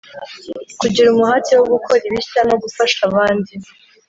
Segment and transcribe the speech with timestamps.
[0.79, 3.51] Kugira umuhate wo gukora ibishya no gufasha abandi